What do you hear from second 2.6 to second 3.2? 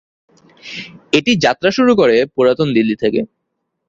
দিল্লি থেকে।